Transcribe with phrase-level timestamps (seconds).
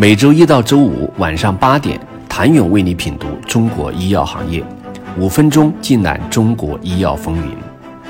[0.00, 1.98] 每周一到周五晚上八点，
[2.28, 4.62] 谭勇为你品读中国医药行业，
[5.18, 7.52] 五分钟尽览中国医药风云。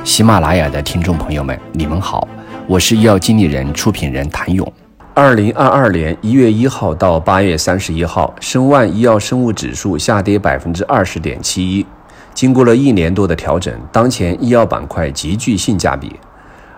[0.05, 2.29] 喜马拉雅的听众朋友们，你们好，
[2.67, 4.71] 我是医药经理人、出品人谭勇。
[5.15, 11.87] 二零二二年一月一号到八月三十一号，申万医药生物指数下跌百分之二十点七一。
[12.35, 16.13] 经过了一年多的调整，当前医药板块极具性价比。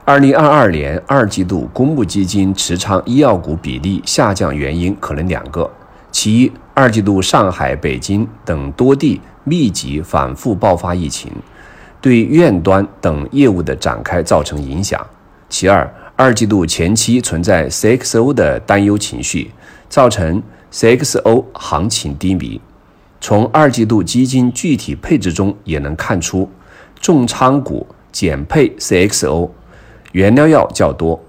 [0.07, 5.71] 二零二二年二季度公募基金持仓医药股比例下降原因可能两个：
[6.11, 11.30] 其一，二季度上海、北京等多地密集反复爆发疫情，
[12.01, 14.98] 对院端等业务的展开造成影响；
[15.48, 19.53] 其二，二季度前期存在 CXO 的担忧情绪，
[19.89, 20.42] 造成
[20.73, 22.61] CXO 行情低迷。
[23.20, 26.48] 从二季度基金具体配置中也能看出，
[26.98, 29.51] 重仓股减配 CXO，
[30.12, 31.20] 原料药较多，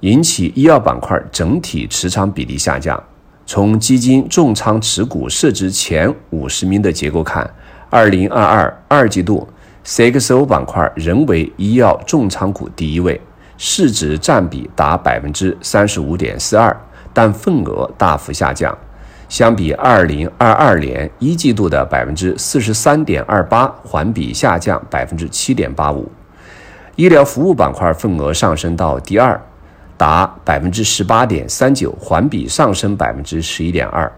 [0.00, 3.02] 引起医药板块整体持仓比例下降。
[3.46, 7.50] 从基金重仓持股市值前五十名的结构看，
[7.88, 9.48] 二零二二二季度
[9.84, 13.18] CXO 板块仍为医药重仓股第一位，
[13.56, 16.76] 市值占比达百分之三十五点四二，
[17.14, 18.76] 但份额大幅下降。
[19.30, 26.10] 相比二零二二年一季度的百分之四十三点二八，环比下降百分之七点八五。
[26.98, 29.40] 医疗服务板块份额上升到第二，
[29.96, 34.12] 达百分之十八点三九，环比上升百分之十一点二。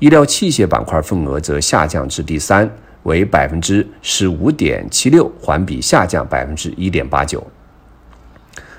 [0.00, 2.68] 医疗器械板块份额则下降至第三，
[3.04, 7.40] 为百分之十五点七六，环比下降百分之一点八九。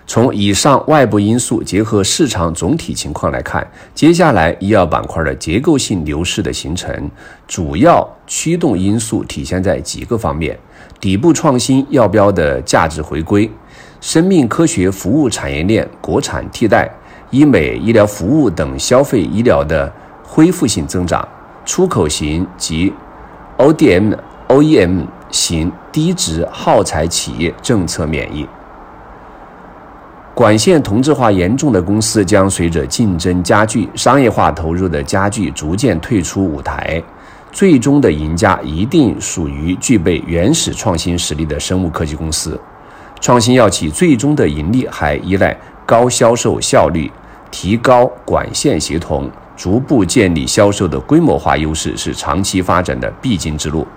[0.08, 7.09] 从以上外部因素结合市场总体情况来看，接下来医药板块的结构性牛市的形成，
[7.48, 10.58] 主要驱动因素体现在几个方面：
[11.00, 13.50] 底部创新药标的价值回归，
[14.00, 16.88] 生命科学服务产业链国产替代，
[17.31, 19.92] 医美医疗服务等消费医疗的
[20.23, 21.28] 恢复性增长，
[21.66, 22.94] 出口型及
[23.58, 24.16] ODM、
[24.50, 28.48] OEM 型低值耗材企业政策免疫。
[30.35, 37.01] 管线同质化严重的公司将随着竞争加剧、商业化投入的加剧，逐渐退出舞台。
[37.53, 42.59] 最终的赢家一定属于具备原始创新实力的生物科技公司。
[43.21, 47.09] 创新药企最终的盈利还依赖高销售效率、
[47.49, 53.88] 提高管线协同、逐步建立销售的规模化优势，是长期发展的必经之路。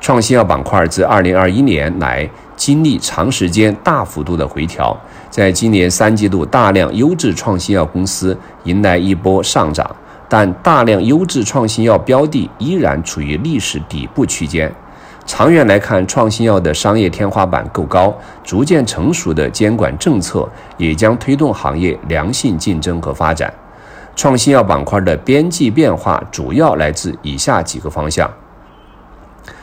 [0.00, 4.96] 创新药板块自2021年来经历长时间大幅度的回调。
[5.28, 9.96] 在今年三季度，大量优质创新药公司迎来一波上涨，
[10.28, 14.72] 但大量优质创新药标的依然处于历史底部区间。
[15.26, 23.52] 长远来看，创新药的商业天花板够高，逐渐成熟的监管政策也将推动行业良性竞争和发展。
[24.18, 28.28] 创新药板块的边际变化主要来自以下几个方向：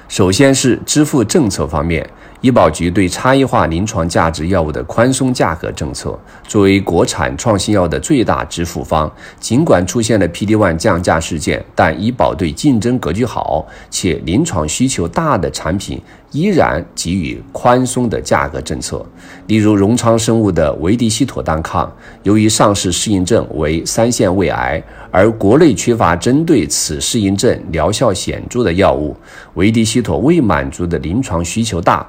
[0.07, 2.09] 首先是支付政策方面。
[2.41, 6.17] 医保局对差异化临床价值药物的宽松价格政策，
[6.47, 15.99] 作为国产创新药的最大支付方，尽管出现了 PD-1 降价事件，但医保对竞争格局好且临床需求大的产品
[16.35, 19.03] 依然给予宽松的价格政策。
[19.47, 21.89] 例如，荣昌生物的维迪西妥单抗，
[22.23, 29.15] 由于上市适应症为三线胃癌，而国内缺乏针对此适应症疗效显著的药物，
[29.53, 32.05] 维迪西妥未满足的临床需求大。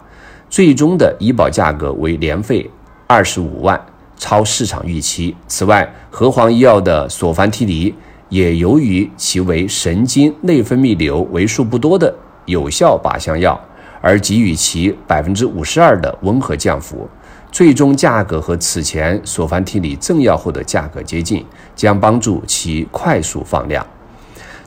[0.51, 2.69] 最终的医保价格为年费
[3.07, 3.81] 二十五万，
[4.17, 5.37] 超市场预期。
[5.47, 7.95] 此外，和黄医药的索凡替尼
[8.29, 12.13] 也由于其为神经内分泌瘤为数不多的
[12.47, 13.61] 有效靶向药，
[14.07, 17.09] 而给予其百分之五十二的温和降幅，
[17.51, 21.45] 最终价格和此前索凡替尼正药后的价格接近，
[21.75, 23.85] 将帮助其快速放量。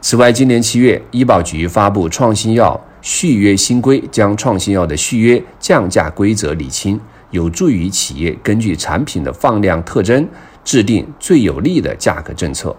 [0.02, 2.78] 此外，今年七月，医保局发布创新药。
[3.02, 7.00] 续约新规将创新药的续约降价规则理清，
[7.32, 10.28] 有助于企业根据产品的放量特征
[10.66, 12.76] 制定最有利的价格政策。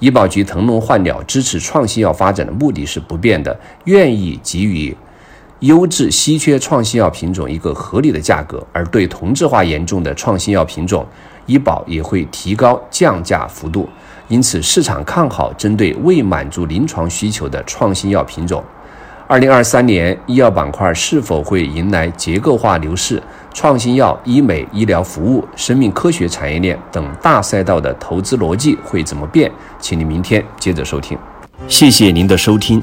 [0.00, 4.96] 医保局腾笼换鸟支持创新药发展的目的是不变的，愿意给予
[5.60, 11.06] 优质稀缺创新药品种一个合理的价格，而对同质化严重的创新药品种，
[11.44, 13.88] 医保也会提高降价幅度。
[14.28, 18.64] 因此，市场看好针对未满足临床需求的创新药品种。
[19.26, 23.22] 二零二三年，医药板块是否会迎来结构化牛市？
[23.52, 29.50] 创新药、医美、医疗服务、生命科学产业链等大赛道的投资逻辑会怎么变？
[29.78, 31.18] 请您明天接着收听。
[31.68, 32.82] 谢谢您的收听。